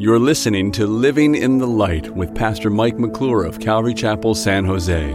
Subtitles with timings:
[0.00, 4.64] You're listening to Living in the Light with Pastor Mike McClure of Calvary Chapel, San
[4.64, 5.12] Jose.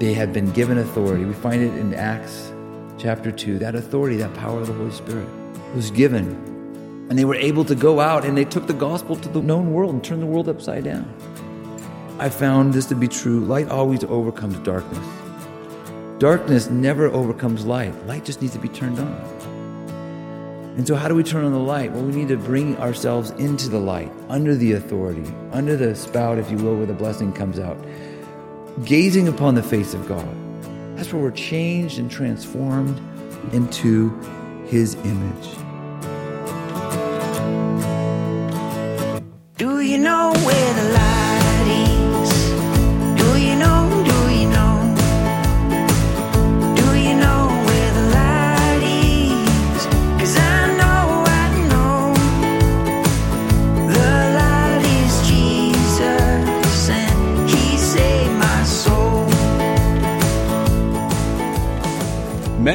[0.00, 1.24] They had been given authority.
[1.24, 2.52] We find it in Acts
[2.98, 3.60] chapter 2.
[3.60, 5.28] That authority, that power of the Holy Spirit
[5.72, 6.30] was given.
[7.08, 9.72] And they were able to go out and they took the gospel to the known
[9.72, 11.08] world and turned the world upside down.
[12.18, 13.38] I found this to be true.
[13.38, 15.06] Light always overcomes darkness.
[16.18, 17.94] Darkness never overcomes light.
[18.08, 19.37] Light just needs to be turned on.
[20.78, 21.90] And so, how do we turn on the light?
[21.90, 26.38] Well, we need to bring ourselves into the light, under the authority, under the spout,
[26.38, 27.76] if you will, where the blessing comes out.
[28.84, 30.24] Gazing upon the face of God.
[30.96, 32.96] That's where we're changed and transformed
[33.52, 34.16] into
[34.68, 35.48] His image.
[39.56, 40.57] Do you know where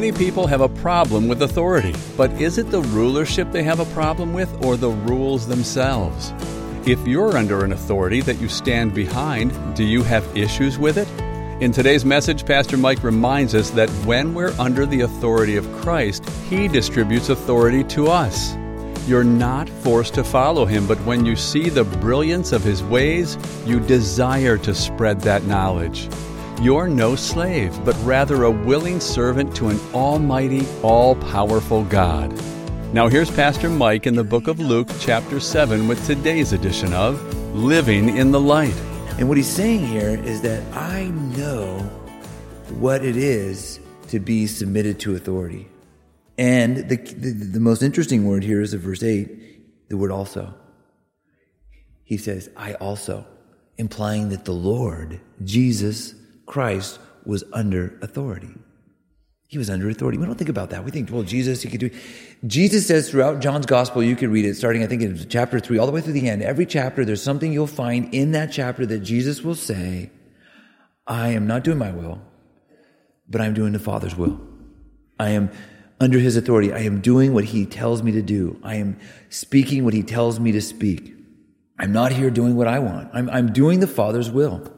[0.03, 3.85] Many people have a problem with authority, but is it the rulership they have a
[3.93, 6.33] problem with or the rules themselves?
[6.85, 11.07] If you're under an authority that you stand behind, do you have issues with it?
[11.63, 16.29] In today's message, Pastor Mike reminds us that when we're under the authority of Christ,
[16.49, 18.57] He distributes authority to us.
[19.07, 23.37] You're not forced to follow Him, but when you see the brilliance of His ways,
[23.65, 26.09] you desire to spread that knowledge.
[26.61, 32.31] You're no slave, but rather a willing servant to an almighty, all powerful God.
[32.93, 37.21] Now, here's Pastor Mike in the book of Luke, chapter 7, with today's edition of
[37.53, 38.75] Living in the Light.
[39.17, 41.79] And what he's saying here is that I know
[42.79, 45.67] what it is to be submitted to authority.
[46.37, 50.53] And the, the, the most interesting word here is in verse 8, the word also.
[52.03, 53.25] He says, I also,
[53.77, 56.13] implying that the Lord, Jesus
[56.45, 58.53] Christ, was under authority.
[59.47, 60.17] He was under authority.
[60.17, 60.83] We don't think about that.
[60.83, 61.89] We think, well, Jesus, he could do.
[62.47, 65.77] Jesus says throughout John's gospel, you could read it starting, I think, in chapter three,
[65.77, 66.41] all the way through the end.
[66.41, 70.09] Every chapter, there's something you'll find in that chapter that Jesus will say,
[71.05, 72.19] I am not doing my will,
[73.29, 74.41] but I'm doing the Father's will.
[75.19, 75.51] I am
[75.99, 76.73] under his authority.
[76.73, 78.59] I am doing what he tells me to do.
[78.63, 78.99] I am
[79.29, 81.13] speaking what he tells me to speak.
[81.77, 83.11] I'm not here doing what I want.
[83.13, 84.73] I'm, I'm doing the Father's will.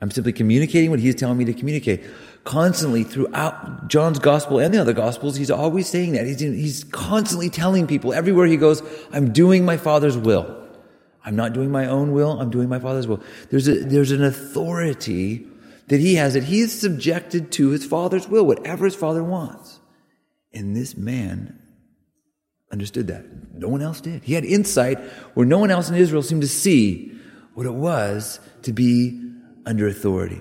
[0.00, 2.04] I'm simply communicating what he's telling me to communicate.
[2.44, 6.26] Constantly throughout John's gospel and the other gospels, he's always saying that.
[6.26, 10.64] He's, he's constantly telling people everywhere he goes, I'm doing my Father's will.
[11.24, 12.38] I'm not doing my own will.
[12.40, 13.20] I'm doing my Father's will.
[13.50, 15.46] There's a, there's an authority
[15.88, 19.80] that he has that he is subjected to his Father's will, whatever his Father wants.
[20.52, 21.60] And this man
[22.70, 23.24] understood that.
[23.54, 24.22] No one else did.
[24.22, 24.98] He had insight
[25.34, 27.12] where no one else in Israel seemed to see
[27.54, 29.25] what it was to be
[29.66, 30.40] under authority.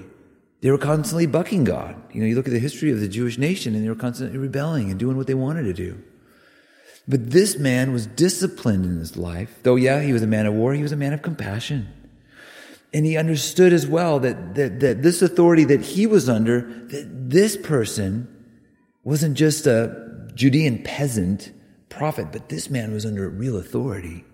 [0.62, 1.96] They were constantly bucking God.
[2.14, 4.38] You know, you look at the history of the Jewish nation and they were constantly
[4.38, 6.02] rebelling and doing what they wanted to do.
[7.08, 9.60] But this man was disciplined in his life.
[9.64, 11.88] Though, yeah, he was a man of war, he was a man of compassion.
[12.94, 17.30] And he understood as well that, that, that this authority that he was under, that
[17.30, 18.28] this person
[19.04, 21.52] wasn't just a Judean peasant
[21.90, 24.26] prophet, but this man was under real authority,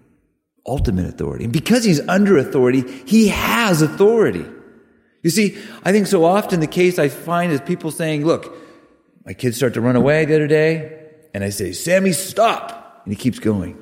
[0.66, 1.44] ultimate authority.
[1.46, 4.46] And because he's under authority, he has authority.
[5.24, 8.56] You see, I think so often the case I find is people saying, look,
[9.26, 13.02] my kids start to run away the other day, and I say, Sammy, stop.
[13.06, 13.78] And he keeps going.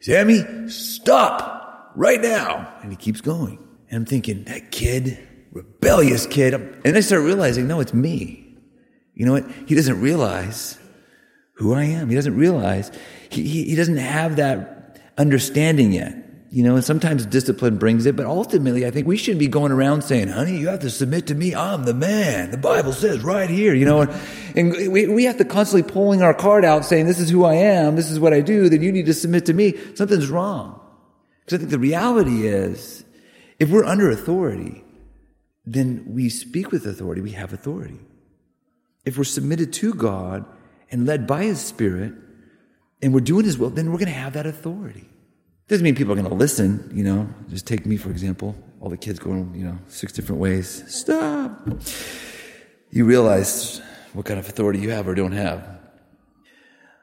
[0.00, 2.72] Sammy, stop right now.
[2.82, 3.58] And he keeps going.
[3.88, 5.18] And I'm thinking, that kid,
[5.52, 6.54] rebellious kid.
[6.54, 8.56] And I start realizing, no, it's me.
[9.14, 9.50] You know what?
[9.66, 10.78] He doesn't realize
[11.54, 12.08] who I am.
[12.10, 12.90] He doesn't realize,
[13.30, 16.14] he, he, he doesn't have that understanding yet.
[16.56, 19.72] You know, and sometimes discipline brings it, but ultimately I think we shouldn't be going
[19.72, 21.54] around saying, honey, you have to submit to me.
[21.54, 22.50] I'm the man.
[22.50, 24.10] The Bible says right here, you know, and,
[24.56, 27.56] and we, we have to constantly pulling our card out saying, this is who I
[27.56, 27.94] am.
[27.94, 28.70] This is what I do.
[28.70, 29.74] Then you need to submit to me.
[29.96, 30.80] Something's wrong.
[31.44, 33.04] Because I think the reality is,
[33.58, 34.82] if we're under authority,
[35.66, 37.20] then we speak with authority.
[37.20, 38.00] We have authority.
[39.04, 40.46] If we're submitted to God
[40.90, 42.14] and led by His Spirit,
[43.02, 45.10] and we're doing His will, then we're going to have that authority.
[45.68, 47.28] Doesn't mean people are going to listen, you know.
[47.48, 48.54] Just take me, for example.
[48.80, 50.84] All the kids going, you know, six different ways.
[50.86, 51.68] Stop.
[52.90, 53.80] You realize
[54.12, 55.66] what kind of authority you have or don't have.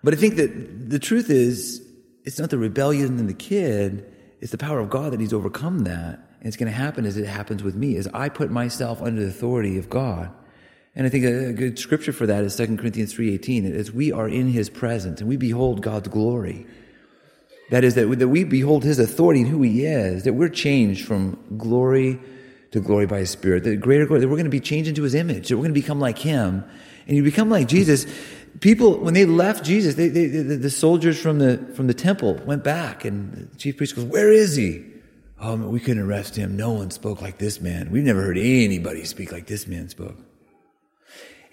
[0.01, 1.85] But I think that the truth is,
[2.23, 4.05] it's not the rebellion in the kid,
[4.39, 6.19] it's the power of God that he's overcome that.
[6.39, 9.21] And it's going to happen as it happens with me, as I put myself under
[9.21, 10.31] the authority of God.
[10.95, 14.11] And I think a good scripture for that is 2 Corinthians 3.18, that as we
[14.11, 16.65] are in his presence and we behold God's glory,
[17.69, 21.05] That is, that, that we behold his authority and who he is, that we're changed
[21.05, 22.19] from glory
[22.71, 25.03] to glory by his spirit, that greater glory, that we're going to be changed into
[25.03, 26.63] his image, that we're going to become like him.
[27.07, 28.05] And you become like Jesus.
[28.59, 32.35] People, when they left Jesus, they, they, the, the soldiers from the, from the temple
[32.45, 34.85] went back and the chief priest goes, where is he?
[35.39, 36.55] Oh, we couldn't arrest him.
[36.55, 37.91] No one spoke like this man.
[37.91, 40.17] We've never heard anybody speak like this man spoke.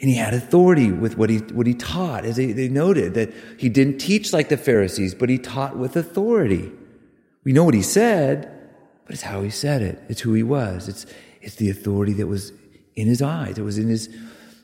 [0.00, 2.25] And he had authority with what he, what he taught.
[2.25, 6.73] As they, noted, that he didn't teach like the Pharisees, but he taught with authority.
[7.44, 8.50] We know what he said,
[9.05, 10.02] but it's how he said it.
[10.08, 10.88] It's who he was.
[10.88, 11.05] It's,
[11.43, 12.52] it's the authority that was
[12.94, 13.58] in his eyes.
[13.58, 14.08] It was in his,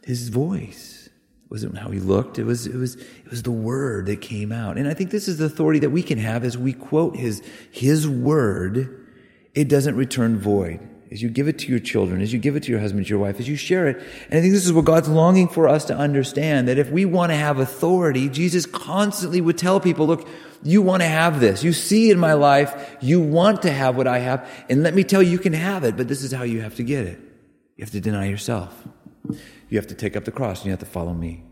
[0.05, 1.11] his voice.
[1.45, 2.39] It wasn't how he looked.
[2.39, 4.79] It was, it was, it was the word that came out.
[4.79, 7.43] And I think this is the authority that we can have as we quote his,
[7.71, 9.07] his word.
[9.55, 10.81] It doesn't return void
[11.11, 13.11] as you give it to your children, as you give it to your husband, to
[13.11, 13.97] your wife, as you share it.
[14.29, 17.05] And I think this is what God's longing for us to understand that if we
[17.05, 20.27] want to have authority, Jesus constantly would tell people, look,
[20.63, 21.63] you want to have this.
[21.63, 24.49] You see in my life, you want to have what I have.
[24.69, 26.75] And let me tell you, you can have it, but this is how you have
[26.77, 27.21] to get it.
[27.77, 28.75] You have to deny yourself.
[29.69, 31.45] You have to take up the cross and you have to follow me.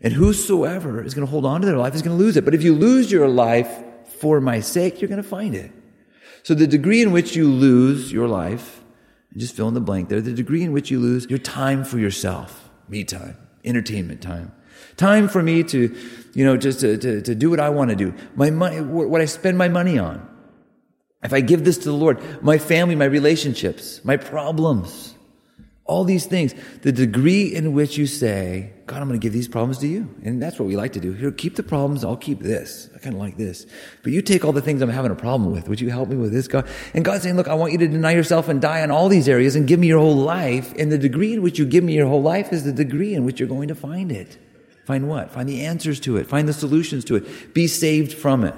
[0.00, 2.44] And whosoever is going to hold on to their life is going to lose it.
[2.44, 3.70] But if you lose your life
[4.20, 5.72] for my sake, you're going to find it.
[6.42, 8.75] So the degree in which you lose your life,
[9.36, 11.98] just fill in the blank there, the degree in which you lose your time for
[11.98, 14.52] yourself, me time, entertainment time,
[14.96, 15.94] time for me to,
[16.34, 19.20] you know, just to, to, to do what I want to do, my money, what
[19.20, 20.26] I spend my money on.
[21.22, 25.15] If I give this to the Lord, my family, my relationships, my problems,
[25.86, 29.46] all these things, the degree in which you say, God, I'm going to give these
[29.46, 30.12] problems to you.
[30.24, 31.12] And that's what we like to do.
[31.12, 32.04] Here, keep the problems.
[32.04, 32.88] I'll keep this.
[32.94, 33.66] I kind of like this.
[34.02, 35.68] But you take all the things I'm having a problem with.
[35.68, 36.68] Would you help me with this, God?
[36.92, 39.28] And God's saying, look, I want you to deny yourself and die on all these
[39.28, 40.74] areas and give me your whole life.
[40.76, 43.24] And the degree in which you give me your whole life is the degree in
[43.24, 44.38] which you're going to find it.
[44.86, 45.32] Find what?
[45.32, 46.26] Find the answers to it.
[46.26, 47.54] Find the solutions to it.
[47.54, 48.54] Be saved from it.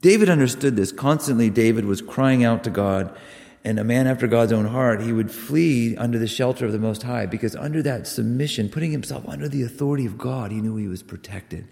[0.00, 0.90] David understood this.
[0.90, 3.16] Constantly, David was crying out to God
[3.64, 6.78] and a man after God's own heart, he would flee under the shelter of the
[6.78, 10.76] Most High because under that submission, putting himself under the authority of God, he knew
[10.76, 11.68] he was protected.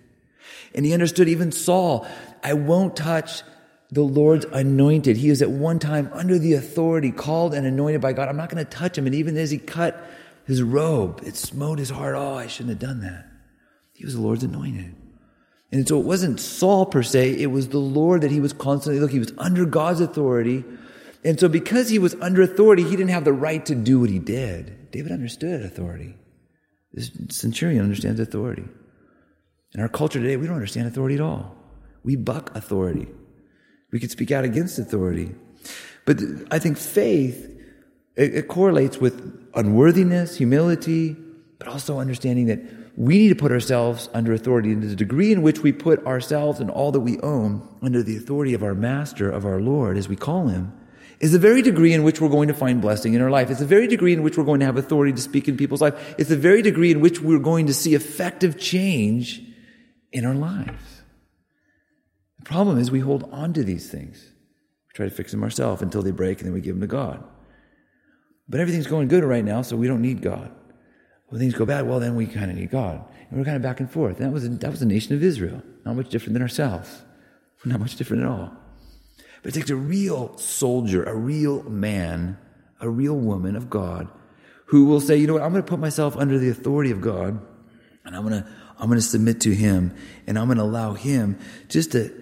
[0.75, 2.07] And he understood even Saul,
[2.45, 3.43] I won't touch
[3.91, 5.17] the Lord's anointed.
[5.17, 8.29] He is at one time under the authority, called and anointed by God.
[8.29, 9.07] I'm not going to touch him.
[9.07, 10.01] And even as he cut
[10.47, 12.15] his robe, it smote his heart.
[12.15, 13.27] Oh, I shouldn't have done that.
[13.95, 14.95] He was the Lord's anointed.
[15.73, 19.01] And so it wasn't Saul per se, it was the Lord that he was constantly,
[19.01, 20.65] look, he was under God's authority
[21.25, 24.11] and so, because he was under authority, he didn't have the right to do what
[24.11, 24.91] he did.
[24.91, 26.15] David understood authority.
[26.93, 28.65] This centurion understands authority.
[29.75, 31.55] In our culture today, we don't understand authority at all.
[32.03, 33.07] We buck authority.
[33.93, 35.35] We could speak out against authority.
[36.07, 36.21] But
[36.51, 37.47] I think faith,
[38.17, 41.17] it, it correlates with unworthiness, humility,
[41.59, 42.61] but also understanding that
[42.97, 44.73] we need to put ourselves under authority.
[44.73, 48.17] And the degree in which we put ourselves and all that we own under the
[48.17, 50.73] authority of our master, of our Lord, as we call him,
[51.21, 53.51] is the very degree in which we're going to find blessing in our life.
[53.51, 55.83] It's the very degree in which we're going to have authority to speak in people's
[55.83, 56.15] life.
[56.19, 59.43] It's the very degree in which we're going to see effective change
[60.13, 61.03] in our lives.
[62.39, 64.33] The problem is we hold on to these things.
[64.89, 66.87] We try to fix them ourselves until they break and then we give them to
[66.87, 67.23] God.
[68.49, 70.51] But everything's going good right now, so we don't need God.
[71.29, 73.05] When things go bad, well, then we kind of need God.
[73.29, 74.17] And we're kind of back and forth.
[74.17, 75.63] And that was, that was the nation of Israel.
[75.85, 77.03] Not much different than ourselves.
[77.65, 78.53] Not much different at all.
[79.43, 82.39] But it takes a real soldier, a real man,
[82.81, 84.09] a real woman of God
[84.67, 87.01] who will say, you know what, I'm going to put myself under the authority of
[87.01, 87.41] God
[88.05, 89.95] and I'm going to, I'm going to submit to him
[90.27, 92.13] and I'm going to allow him just to,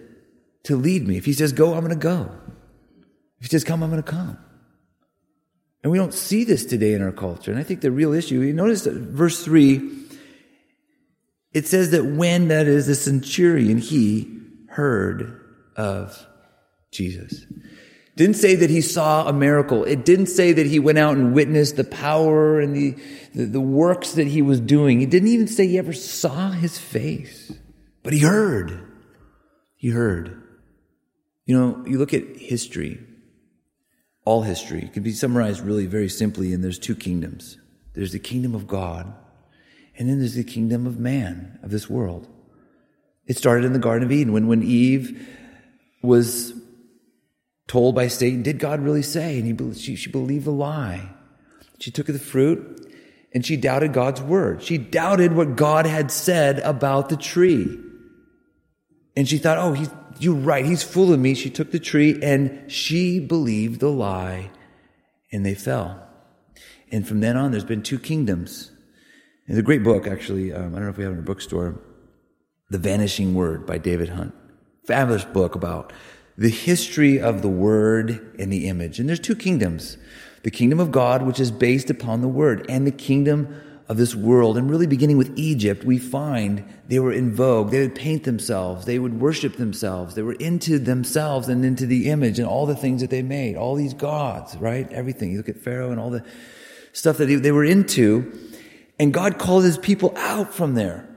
[0.65, 1.17] to lead me.
[1.17, 2.31] If he says go, I'm going to go.
[3.39, 4.39] If he says come, I'm going to come.
[5.83, 7.51] And we don't see this today in our culture.
[7.51, 10.07] And I think the real issue, you notice that verse three,
[11.53, 15.41] it says that when that is the centurion, he heard
[15.77, 16.27] of
[16.99, 17.47] Jesus.
[18.17, 19.85] Didn't say that he saw a miracle.
[19.85, 22.97] It didn't say that he went out and witnessed the power and the,
[23.33, 24.99] the, the works that he was doing.
[24.99, 27.53] He didn't even say he ever saw his face.
[28.03, 28.85] But he heard.
[29.77, 30.43] He heard.
[31.45, 32.99] You know, you look at history,
[34.25, 37.57] all history it can be summarized really very simply, and there's two kingdoms.
[37.95, 39.15] There's the kingdom of God,
[39.97, 42.27] and then there's the kingdom of man, of this world.
[43.29, 45.29] It started in the Garden of Eden when, when Eve
[46.03, 46.53] was
[47.69, 49.39] told by Satan, did God really say?
[49.39, 51.11] And he, she, she believed the lie.
[51.79, 52.93] She took the fruit
[53.33, 54.63] and she doubted God's word.
[54.63, 57.79] She doubted what God had said about the tree.
[59.17, 59.87] And she thought, oh,
[60.19, 60.65] you're right.
[60.65, 61.35] He's fooling me.
[61.35, 64.51] She took the tree and she believed the lie
[65.31, 66.03] and they fell.
[66.91, 68.73] And from then on, there's been two kingdoms.
[69.47, 70.53] It's a great book, actually.
[70.53, 71.81] Um, I don't know if we have it in a bookstore.
[72.71, 74.35] The Vanishing Word by David Hunt
[74.89, 75.93] fabulous book about
[76.39, 79.01] the history of the word and the image.
[79.01, 79.99] And there's two kingdoms.
[80.45, 84.15] The kingdom of God, which is based upon the word, and the kingdom of this
[84.15, 84.57] world.
[84.57, 87.73] And really beginning with Egypt, we find they were in vogue.
[87.73, 88.87] They would paint themselves.
[88.87, 90.15] They would worship themselves.
[90.15, 93.57] They were into themselves and into the image and all the things that they made.
[93.57, 94.91] All these gods, right?
[94.93, 95.33] Everything.
[95.33, 96.25] You look at Pharaoh and all the
[96.93, 98.33] stuff that they were into.
[99.01, 101.09] And God called his people out from there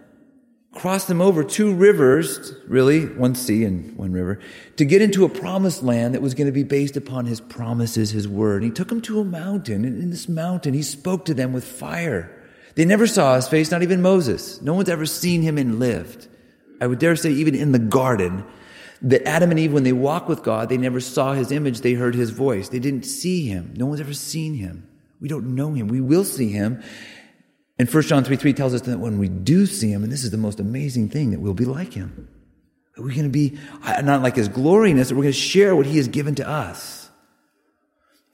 [0.73, 4.39] crossed them over two rivers, really, one sea and one river,
[4.77, 8.11] to get into a promised land that was going to be based upon his promises,
[8.11, 8.63] his word.
[8.63, 11.65] He took them to a mountain, and in this mountain, he spoke to them with
[11.65, 12.37] fire.
[12.75, 14.61] They never saw his face, not even Moses.
[14.61, 16.27] No one's ever seen him and lived.
[16.79, 18.45] I would dare say, even in the garden,
[19.01, 21.93] that Adam and Eve, when they walked with God, they never saw his image, they
[21.93, 22.69] heard his voice.
[22.69, 23.73] They didn't see him.
[23.75, 24.87] No one's ever seen him.
[25.19, 25.87] We don't know him.
[25.87, 26.81] We will see him.
[27.81, 30.23] And 1 John 3 3 tells us that when we do see him, and this
[30.23, 32.29] is the most amazing thing, that we'll be like him.
[32.95, 35.75] That we're going to be uh, not like his gloriness, that we're going to share
[35.75, 37.09] what he has given to us.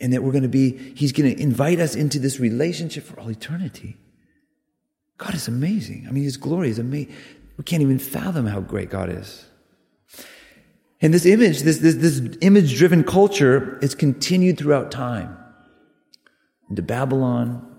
[0.02, 3.18] And that we're going to be, he's going to invite us into this relationship for
[3.22, 3.96] all eternity.
[5.18, 6.08] God is amazing.
[6.10, 7.16] I mean, his glory is amazing.
[7.56, 9.46] We can't even fathom how great God is.
[11.00, 15.38] And this image, this, this, this image driven culture is continued throughout time.
[16.70, 17.77] Into Babylon,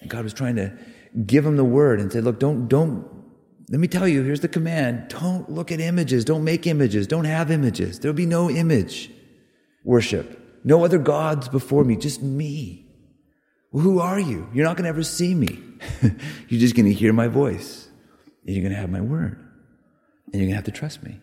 [0.00, 0.76] and God was trying to
[1.26, 3.06] give him the word and say, look, don't, don't,
[3.70, 5.08] let me tell you, here's the command.
[5.08, 6.24] Don't look at images.
[6.24, 7.06] Don't make images.
[7.06, 7.98] Don't have images.
[7.98, 9.10] There'll be no image
[9.84, 10.60] worship.
[10.64, 12.86] No other gods before me, just me.
[13.72, 14.48] Well, who are you?
[14.52, 15.60] You're not going to ever see me.
[16.48, 17.88] you're just going to hear my voice.
[18.46, 19.38] And you're going to have my word.
[20.26, 21.20] And you're going to have to trust me.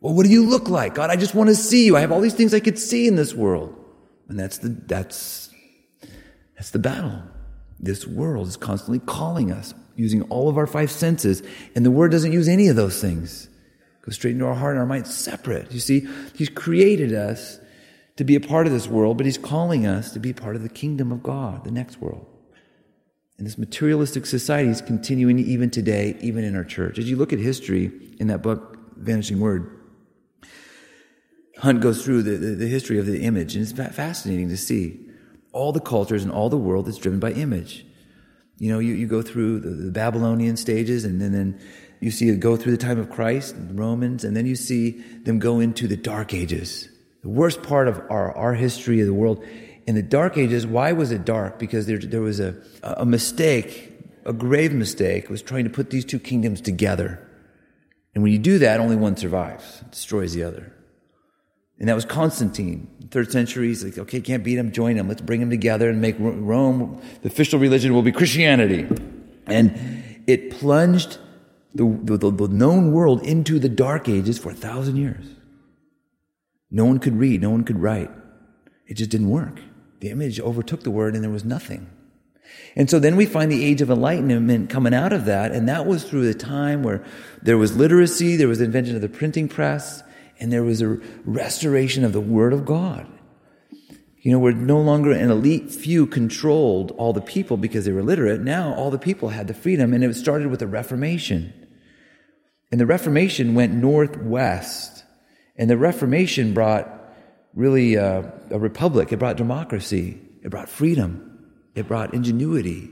[0.00, 0.94] Well, what do you look like?
[0.94, 1.96] God, I just want to see you.
[1.96, 3.74] I have all these things I could see in this world.
[4.28, 5.50] And that's the, that's,
[6.54, 7.22] that's the battle.
[7.82, 11.42] This world is constantly calling us using all of our five senses,
[11.74, 13.48] and the word doesn't use any of those things.
[14.02, 15.70] Go straight into our heart and our mind, separate.
[15.72, 17.58] You see, He's created us
[18.16, 20.62] to be a part of this world, but He's calling us to be part of
[20.62, 22.26] the kingdom of God, the next world.
[23.38, 26.98] And this materialistic society is continuing even today, even in our church.
[26.98, 29.78] As you look at history in that book, Vanishing Word,
[31.58, 35.09] Hunt goes through the, the, the history of the image, and it's fascinating to see
[35.52, 37.84] all the cultures and all the world is driven by image.
[38.58, 41.60] You know, you, you go through the, the Babylonian stages and then, then
[42.00, 44.90] you see it go through the time of Christ, the Romans, and then you see
[45.22, 46.88] them go into the dark ages.
[47.22, 49.44] The worst part of our, our history of the world.
[49.86, 51.58] In the dark ages, why was it dark?
[51.58, 53.92] Because there, there was a, a mistake,
[54.24, 57.26] a grave mistake, was trying to put these two kingdoms together.
[58.14, 60.74] And when you do that, only one survives, destroys the other.
[61.80, 62.86] And that was Constantine.
[63.10, 65.08] Third century, he's like, okay, can't beat him, join him.
[65.08, 68.86] Let's bring them together and make Rome, the official religion will be Christianity.
[69.46, 71.18] And it plunged
[71.74, 75.24] the, the, the known world into the dark ages for a thousand years.
[76.70, 78.10] No one could read, no one could write.
[78.86, 79.60] It just didn't work.
[80.00, 81.90] The image overtook the word and there was nothing.
[82.76, 85.86] And so then we find the age of enlightenment coming out of that, and that
[85.86, 87.04] was through the time where
[87.42, 90.02] there was literacy, there was the invention of the printing press,
[90.40, 93.06] and there was a restoration of the Word of God.
[94.22, 98.02] You know, where no longer an elite few controlled all the people because they were
[98.02, 98.40] literate.
[98.40, 101.52] Now all the people had the freedom, and it started with the Reformation.
[102.70, 105.04] And the Reformation went northwest,
[105.56, 106.88] and the Reformation brought
[107.54, 109.12] really uh, a republic.
[109.12, 110.20] It brought democracy.
[110.42, 111.50] It brought freedom.
[111.74, 112.90] It brought ingenuity.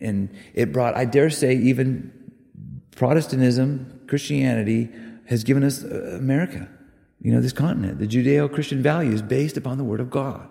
[0.00, 2.12] And it brought, I dare say, even
[2.96, 4.90] Protestantism, Christianity,
[5.28, 6.68] has given us uh, America,
[7.20, 10.48] you know, this continent, the Judeo Christian values based upon the Word of God.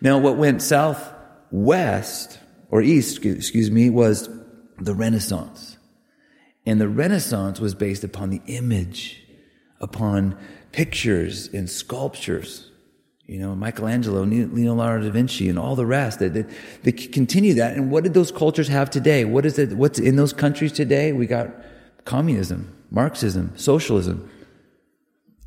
[0.00, 4.28] Now, what went southwest, or east, excuse me, was
[4.80, 5.78] the Renaissance.
[6.66, 9.22] And the Renaissance was based upon the image,
[9.80, 10.36] upon
[10.72, 12.72] pictures and sculptures.
[13.26, 16.18] You know, Michelangelo, Leonardo da Vinci, and all the rest.
[16.18, 16.44] They, they,
[16.82, 17.76] they continue that.
[17.76, 19.24] And what did those cultures have today?
[19.24, 19.74] What is it?
[19.74, 21.12] What's in those countries today?
[21.12, 21.48] We got
[22.04, 22.73] communism.
[22.94, 24.30] Marxism, socialism,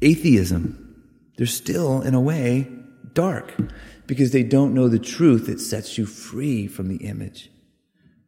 [0.01, 0.83] atheism,
[1.37, 2.67] they're still, in a way,
[3.13, 3.53] dark
[4.05, 7.49] because they don't know the truth that sets you free from the image,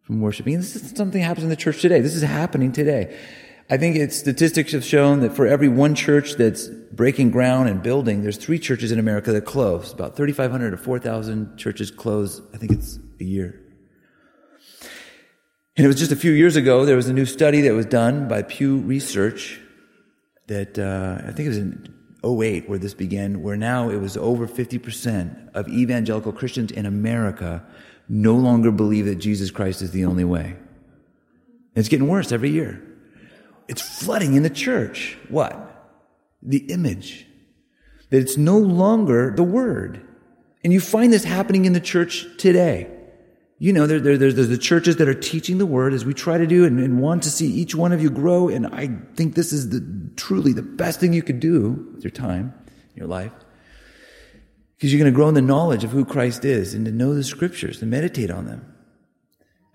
[0.03, 0.53] from worshiping.
[0.53, 1.99] And this is something that happens in the church today.
[1.99, 3.17] This is happening today.
[3.69, 7.83] I think it's statistics have shown that for every one church that's breaking ground and
[7.83, 9.91] building, there's three churches in America that close.
[9.91, 12.41] About 3,500 to 4,000 churches close.
[12.53, 13.59] I think it's a year.
[15.79, 17.85] And it was just a few years ago, there was a new study that was
[17.85, 19.61] done by Pew Research
[20.47, 24.17] that uh, I think it was in 08 where this began, where now it was
[24.17, 27.65] over 50% of evangelical Christians in America
[28.09, 30.57] no longer believe that Jesus Christ is the only way.
[31.75, 32.83] it's getting worse every year.
[33.69, 35.17] it's flooding in the church.
[35.29, 35.95] What?
[36.41, 37.25] The image.
[38.09, 40.05] That it's no longer the word.
[40.61, 42.98] And you find this happening in the church today.
[43.61, 46.37] You know, there, there, there's, the churches that are teaching the word as we try
[46.37, 48.47] to do and, and want to see each one of you grow.
[48.47, 49.85] And I think this is the,
[50.15, 52.53] truly the best thing you could do with your time,
[52.95, 53.33] your life.
[54.77, 57.13] Because you're going to grow in the knowledge of who Christ is and to know
[57.13, 58.73] the scriptures, to meditate on them.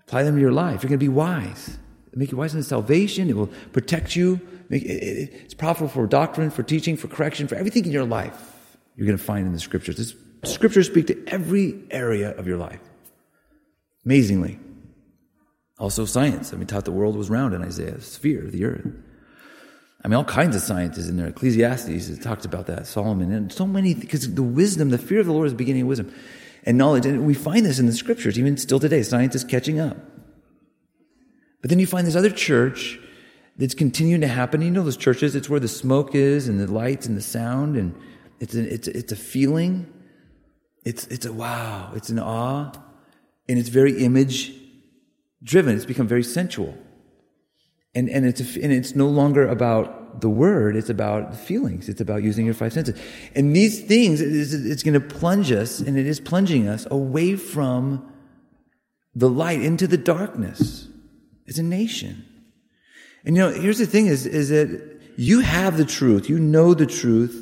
[0.07, 0.81] Apply them to your life.
[0.81, 1.77] You're going to be wise.
[2.07, 3.29] It'll make you wise in salvation.
[3.29, 4.41] It will protect you.
[4.71, 8.77] It's profitable for doctrine, for teaching, for correction, for everything in your life.
[8.95, 9.97] You're going to find in the scriptures.
[9.97, 10.15] This,
[10.51, 12.79] scriptures speak to every area of your life.
[14.05, 14.59] Amazingly.
[15.77, 16.53] Also science.
[16.53, 18.87] I mean, taught the world was round in Isaiah, sphere of the earth.
[20.03, 21.27] I mean, all kinds of science is in there.
[21.27, 22.85] Ecclesiastes talks about that.
[22.85, 25.81] Solomon and so many because the wisdom, the fear of the Lord is the beginning
[25.81, 26.13] of wisdom
[26.63, 27.05] and knowledge.
[27.05, 29.01] And we find this in the scriptures, even still today.
[29.01, 29.97] Science is catching up.
[31.61, 32.99] But then you find this other church
[33.57, 34.61] that's continuing to happen.
[34.61, 37.75] You know those churches, it's where the smoke is and the lights and the sound
[37.75, 37.95] and
[38.39, 39.91] it's a, it's a, it's a feeling.
[40.85, 41.91] It's, it's a wow.
[41.95, 42.71] It's an awe
[43.47, 44.53] and it's very image
[45.43, 45.75] driven.
[45.75, 46.75] It's become very sensual.
[47.93, 51.89] And, and, it's, and it's no longer about the word, it's about the feelings.
[51.89, 52.99] It's about using your five senses.
[53.35, 57.35] And these things, it's, it's going to plunge us, and it is plunging us away
[57.35, 58.11] from
[59.13, 60.87] the light into the darkness
[61.47, 62.25] as a nation.
[63.25, 66.73] And you know, here's the thing is, is that you have the truth, you know
[66.73, 67.41] the truth,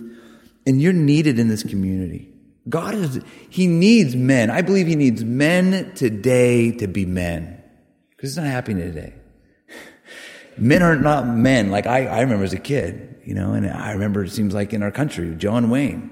[0.65, 2.32] and you're needed in this community.
[2.69, 4.49] God is, He needs men.
[4.49, 7.61] I believe He needs men today to be men.
[8.11, 9.13] Because it's not happening today.
[10.57, 11.71] men are not men.
[11.71, 14.73] Like I, I remember as a kid, you know, and I remember it seems like
[14.73, 16.09] in our country, John Wayne.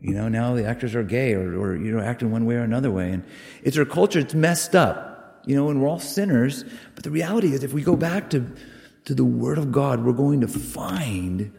[0.00, 2.62] You know, now the actors are gay or, or, you know, acting one way or
[2.62, 3.10] another way.
[3.10, 3.24] And
[3.62, 6.62] it's our culture, it's messed up, you know, and we're all sinners.
[6.94, 8.46] But the reality is if we go back to,
[9.06, 11.50] to the Word of God, we're going to find,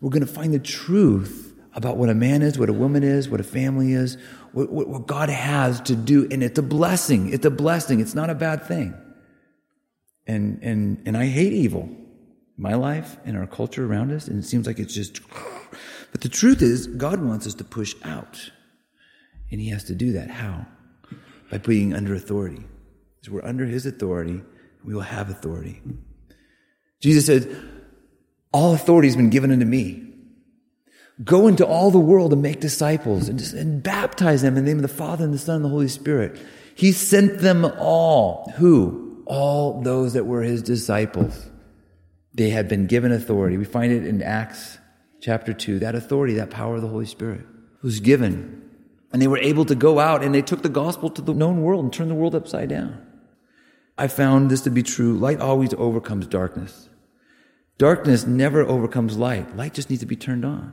[0.00, 1.47] we're going to find the truth
[1.78, 4.18] about what a man is, what a woman is, what a family is,
[4.50, 6.26] what, what, what, God has to do.
[6.28, 7.32] And it's a blessing.
[7.32, 8.00] It's a blessing.
[8.00, 8.94] It's not a bad thing.
[10.26, 11.88] And, and, and I hate evil.
[12.56, 15.20] My life and our culture around us, and it seems like it's just,
[16.10, 18.50] but the truth is, God wants us to push out.
[19.52, 20.30] And He has to do that.
[20.30, 20.66] How?
[21.48, 22.64] By being under authority.
[23.22, 24.42] As we're under His authority,
[24.84, 25.80] we will have authority.
[27.00, 27.56] Jesus said,
[28.52, 30.07] All authority has been given unto me.
[31.24, 34.70] Go into all the world and make disciples and, just, and baptize them in the
[34.70, 36.38] name of the Father and the Son and the Holy Spirit.
[36.74, 38.52] He sent them all.
[38.56, 39.24] Who?
[39.26, 41.50] All those that were his disciples.
[42.34, 43.56] They had been given authority.
[43.56, 44.78] We find it in Acts
[45.20, 45.80] chapter 2.
[45.80, 47.44] That authority, that power of the Holy Spirit
[47.82, 48.62] was given.
[49.12, 51.62] And they were able to go out and they took the gospel to the known
[51.62, 53.04] world and turned the world upside down.
[53.96, 55.14] I found this to be true.
[55.18, 56.88] Light always overcomes darkness.
[57.76, 59.56] Darkness never overcomes light.
[59.56, 60.72] Light just needs to be turned on.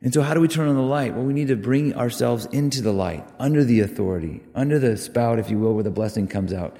[0.00, 1.14] And so, how do we turn on the light?
[1.14, 5.38] Well, we need to bring ourselves into the light, under the authority, under the spout,
[5.38, 6.76] if you will, where the blessing comes out,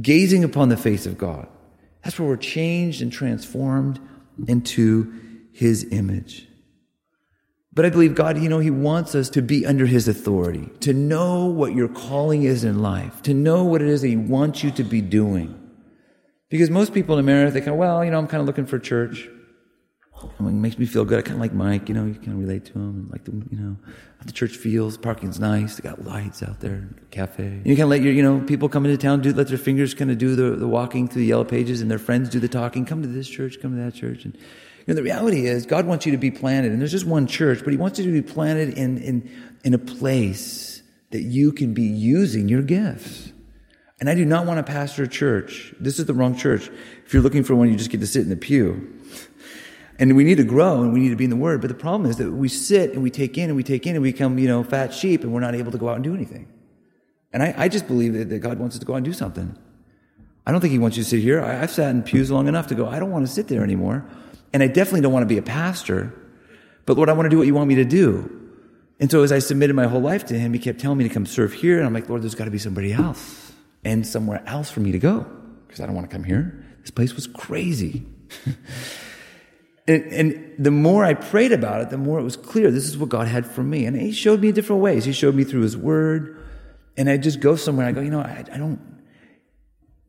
[0.00, 1.48] gazing upon the face of God.
[2.04, 3.98] That's where we're changed and transformed
[4.46, 5.12] into
[5.52, 6.46] His image.
[7.72, 10.92] But I believe God, you know, He wants us to be under His authority, to
[10.92, 14.62] know what your calling is in life, to know what it is that He wants
[14.62, 15.54] you to be doing.
[16.50, 18.78] Because most people in America, they go, well, you know, I'm kind of looking for
[18.78, 19.28] church.
[20.22, 21.18] It makes me feel good.
[21.18, 23.08] I kind of like Mike, you know, you kind of relate to him.
[23.10, 23.76] Like the, you know,
[24.24, 24.96] the church feels.
[24.96, 25.76] Parking's nice.
[25.76, 27.60] They got lights out there, cafe.
[27.64, 29.94] You kind of let your, you know, people come into town, do, let their fingers
[29.94, 32.48] kind of do the, the walking through the yellow pages and their friends do the
[32.48, 32.84] talking.
[32.84, 34.24] Come to this church, come to that church.
[34.24, 36.72] And, you know, the reality is God wants you to be planted.
[36.72, 39.30] And there's just one church, but He wants you to be planted in, in,
[39.64, 43.32] in a place that you can be using your gifts.
[44.00, 45.74] And I do not want to pastor a church.
[45.80, 46.70] This is the wrong church.
[47.04, 48.97] If you're looking for one, you just get to sit in the pew.
[49.98, 51.60] And we need to grow and we need to be in the Word.
[51.60, 53.96] But the problem is that we sit and we take in and we take in
[53.96, 56.04] and we become, you know, fat sheep and we're not able to go out and
[56.04, 56.46] do anything.
[57.32, 59.12] And I, I just believe that, that, God wants us to go out and do
[59.12, 59.56] something.
[60.46, 61.42] I don't think He wants you to sit here.
[61.42, 63.62] I, have sat in pews long enough to go, I don't want to sit there
[63.62, 64.08] anymore.
[64.52, 66.14] And I definitely don't want to be a pastor.
[66.86, 68.34] But Lord, I want to do what you want me to do.
[69.00, 71.12] And so as I submitted my whole life to Him, He kept telling me to
[71.12, 71.76] come serve here.
[71.76, 73.52] And I'm like, Lord, there's got to be somebody else
[73.84, 75.26] and somewhere else for me to go
[75.66, 76.64] because I don't want to come here.
[76.80, 78.06] This place was crazy.
[79.88, 82.98] And, and, the more I prayed about it, the more it was clear this is
[82.98, 83.86] what God had for me.
[83.86, 85.04] And He showed me different ways.
[85.04, 86.44] He showed me through His Word.
[86.96, 87.86] And I just go somewhere.
[87.86, 88.80] I go, you know, I, I don't.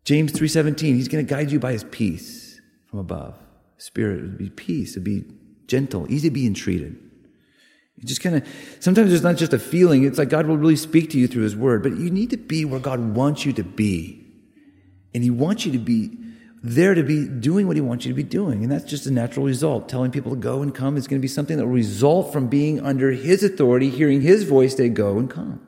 [0.06, 0.96] James three seventeen.
[0.96, 3.38] He's going to guide you by His peace from above.
[3.78, 4.92] Spirit would be peace.
[4.92, 5.24] It'd be
[5.68, 6.98] gentle, easy to be entreated.
[7.96, 8.48] You just kind of.
[8.80, 10.04] Sometimes it's not just a feeling.
[10.04, 11.84] It's like God will really speak to you through His Word.
[11.84, 14.26] But you need to be where God wants you to be,
[15.14, 16.18] and He wants you to be
[16.62, 18.64] there to be doing what he wants you to be doing.
[18.64, 19.88] And that's just a natural result.
[19.88, 22.48] Telling people to go and come is going to be something that will result from
[22.48, 25.62] being under his authority, hearing his voice, they go and come.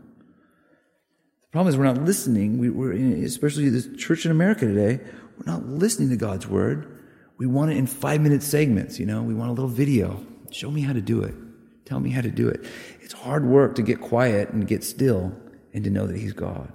[1.44, 2.58] The problem is we're not listening.
[2.58, 5.04] We, are especially the church in America today,
[5.38, 7.00] we're not listening to God's word.
[7.38, 10.24] We want it in five minute segments, you know, we want a little video.
[10.52, 11.34] Show me how to do it.
[11.86, 12.66] Tell me how to do it.
[13.02, 15.34] It's hard work to get quiet and get still
[15.74, 16.72] and to know that he's God.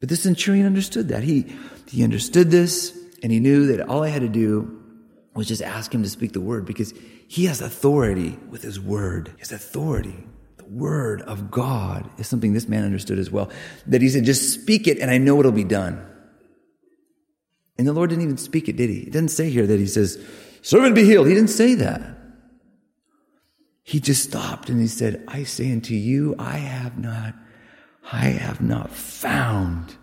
[0.00, 1.22] But this centurion understood that.
[1.22, 1.54] He,
[1.88, 4.74] he understood this and he knew that all I had to do
[5.34, 6.94] was just ask him to speak the word because
[7.26, 9.32] he has authority with his word.
[9.38, 10.24] His authority.
[10.56, 13.50] The word of God is something this man understood as well.
[13.86, 16.04] That he said, just speak it and I know it'll be done.
[17.76, 19.00] And the Lord didn't even speak it, did he?
[19.00, 20.24] It doesn't say here that he says,
[20.62, 21.28] servant be healed.
[21.28, 22.18] He didn't say that.
[23.82, 27.34] He just stopped and he said, I say unto you, I have not
[28.10, 29.96] I have not found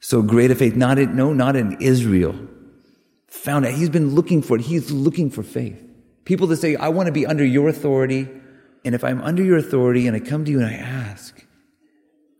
[0.00, 0.74] so great a faith.
[0.74, 2.34] Not in, no, not in Israel.
[3.28, 3.74] Found it.
[3.74, 4.62] He's been looking for it.
[4.62, 5.82] He's looking for faith.
[6.24, 8.28] People that say, I want to be under your authority.
[8.84, 11.44] And if I'm under your authority and I come to you and I ask,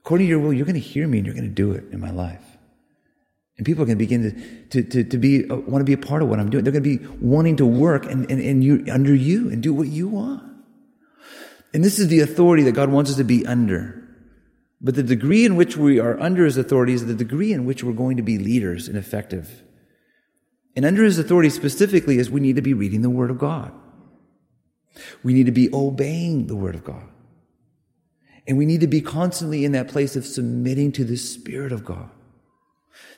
[0.00, 1.84] according to your will, you're going to hear me and you're going to do it
[1.92, 2.44] in my life.
[3.56, 4.22] And people are going to begin
[4.70, 6.64] to, to, to, to be, uh, want to be a part of what I'm doing.
[6.64, 9.74] They're going to be wanting to work and, and, and you, under you and do
[9.74, 10.42] what you want.
[11.74, 13.97] And this is the authority that God wants us to be under.
[14.80, 17.82] But the degree in which we are under his authority is the degree in which
[17.82, 19.62] we're going to be leaders and effective.
[20.76, 23.72] And under his authority specifically is we need to be reading the word of God.
[25.24, 27.08] We need to be obeying the word of God.
[28.46, 31.84] And we need to be constantly in that place of submitting to the spirit of
[31.84, 32.10] God.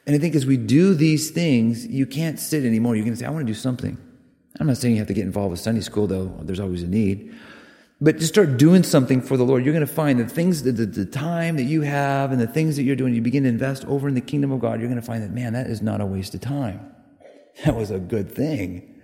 [0.06, 2.96] And I think as we do these things, you can't sit anymore.
[2.96, 3.98] You're going to say, I want to do something.
[4.58, 6.34] I'm not saying you have to get involved with Sunday school, though.
[6.42, 7.32] There's always a need.
[8.02, 9.62] But just start doing something for the Lord.
[9.62, 12.46] You're going to find the things, the, the, the, time that you have and the
[12.46, 14.88] things that you're doing, you begin to invest over in the kingdom of God, you're
[14.88, 16.86] going to find that, man, that is not a waste of time.
[17.64, 19.02] That was a good thing.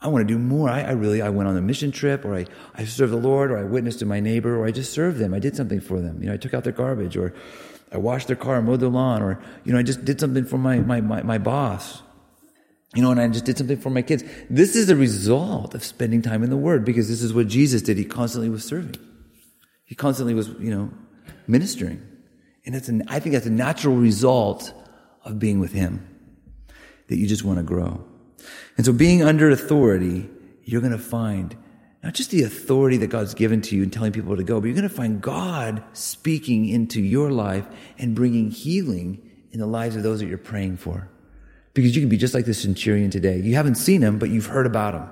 [0.00, 0.68] I want to do more.
[0.68, 3.50] I, I really, I went on a mission trip or I, I served the Lord
[3.50, 5.34] or I witnessed to my neighbor or I just served them.
[5.34, 6.22] I did something for them.
[6.22, 7.34] You know, I took out their garbage or
[7.90, 10.58] I washed their car, mowed their lawn or, you know, I just did something for
[10.58, 12.02] my, my, my, my boss
[12.94, 14.24] you know, and I just did something for my kids.
[14.48, 17.82] This is a result of spending time in the Word because this is what Jesus
[17.82, 17.98] did.
[17.98, 18.96] He constantly was serving.
[19.84, 20.90] He constantly was, you know,
[21.46, 22.02] ministering.
[22.64, 24.72] And that's an, I think that's a natural result
[25.24, 26.06] of being with Him
[27.08, 28.04] that you just want to grow.
[28.76, 30.28] And so being under authority,
[30.64, 31.56] you're going to find
[32.02, 34.66] not just the authority that God's given to you and telling people to go, but
[34.66, 37.66] you're going to find God speaking into your life
[37.98, 41.08] and bringing healing in the lives of those that you're praying for.
[41.76, 43.38] Because you can be just like the centurion today.
[43.38, 45.10] You haven't seen him, but you've heard about him.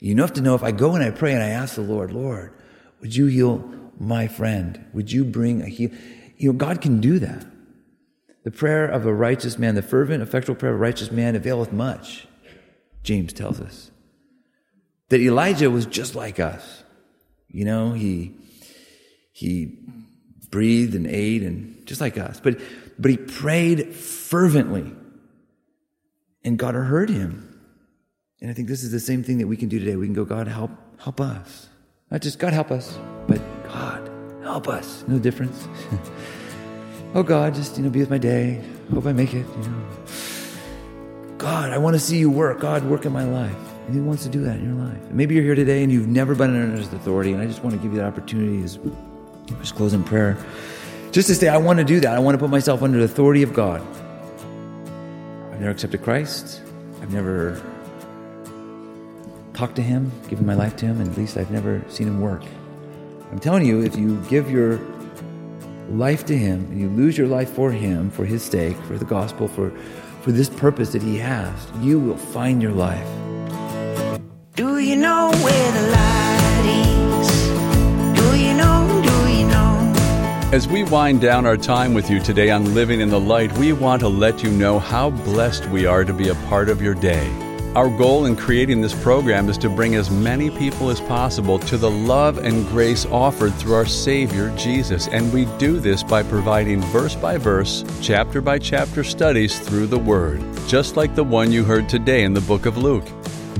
[0.00, 2.10] You have to know if I go and I pray and I ask the Lord,
[2.10, 2.54] Lord,
[3.02, 4.82] would you heal my friend?
[4.94, 5.90] Would you bring a heal?
[6.38, 7.44] You know, God can do that.
[8.44, 11.70] The prayer of a righteous man, the fervent, effectual prayer of a righteous man availeth
[11.70, 12.26] much,
[13.02, 13.90] James tells us.
[15.10, 16.82] That Elijah was just like us.
[17.48, 18.36] You know, he,
[19.32, 19.76] he
[20.50, 22.40] breathed and ate and just like us.
[22.40, 22.58] But,
[22.98, 24.94] but he prayed fervently.
[26.44, 27.46] And God heard him.
[28.40, 29.96] And I think this is the same thing that we can do today.
[29.96, 31.68] We can go, God, help, help us.
[32.10, 32.98] Not just God help us,
[33.28, 34.10] but God
[34.42, 35.04] help us.
[35.06, 35.68] No difference.
[37.14, 38.62] oh God, just you know, be with my day.
[38.92, 39.46] Hope I make it.
[39.46, 39.86] You know.
[41.36, 42.60] God, I want to see you work.
[42.60, 43.56] God, work in my life.
[43.86, 45.02] And He wants to do that in your life.
[45.06, 47.62] And maybe you're here today and you've never been under His authority, and I just
[47.62, 48.78] want to give you that opportunity as
[49.58, 50.36] just close in prayer.
[51.12, 52.14] Just to say, I want to do that.
[52.14, 53.82] I want to put myself under the authority of God.
[55.60, 56.62] I've never accepted Christ.
[57.02, 57.60] I've never
[59.52, 62.22] talked to Him, given my life to Him, and at least I've never seen Him
[62.22, 62.42] work.
[63.30, 64.80] I'm telling you, if you give your
[65.90, 69.04] life to Him and you lose your life for Him, for His sake, for the
[69.04, 69.70] gospel, for,
[70.22, 73.06] for this purpose that He has, you will find your life.
[74.56, 76.39] Do you know where the light
[80.52, 83.72] As we wind down our time with you today on Living in the Light, we
[83.72, 86.92] want to let you know how blessed we are to be a part of your
[86.92, 87.30] day.
[87.76, 91.76] Our goal in creating this program is to bring as many people as possible to
[91.76, 95.06] the love and grace offered through our Savior, Jesus.
[95.06, 100.00] And we do this by providing verse by verse, chapter by chapter studies through the
[100.00, 103.06] Word, just like the one you heard today in the book of Luke.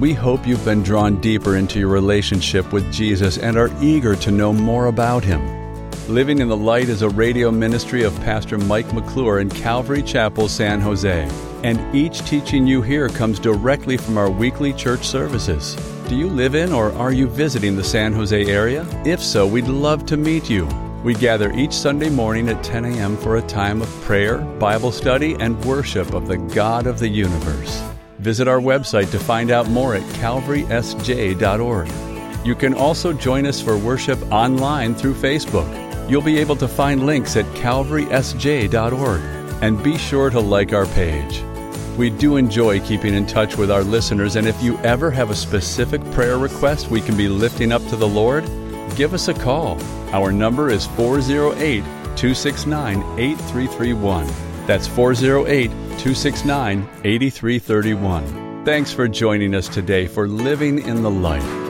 [0.01, 4.33] We hope you've been drawn deeper into your relationship with Jesus and are eager to
[4.33, 5.60] know more about Him.
[6.09, 10.49] Living in the Light is a radio ministry of Pastor Mike McClure in Calvary Chapel,
[10.49, 11.29] San Jose.
[11.63, 15.77] And each teaching you hear comes directly from our weekly church services.
[16.09, 18.85] Do you live in or are you visiting the San Jose area?
[19.05, 20.67] If so, we'd love to meet you.
[21.05, 23.17] We gather each Sunday morning at 10 a.m.
[23.17, 27.81] for a time of prayer, Bible study, and worship of the God of the universe.
[28.19, 31.89] Visit our website to find out more at calvarysj.org.
[32.47, 35.90] You can also join us for worship online through Facebook.
[36.11, 39.21] You'll be able to find links at calvarysj.org.
[39.63, 41.45] And be sure to like our page.
[41.97, 45.37] We do enjoy keeping in touch with our listeners, and if you ever have a
[45.37, 48.45] specific prayer request we can be lifting up to the Lord,
[48.97, 49.81] give us a call.
[50.13, 51.85] Our number is 408
[52.17, 54.27] 269 8331.
[54.67, 58.65] That's 408 269 8331.
[58.65, 61.70] Thanks for joining us today for Living in the Light.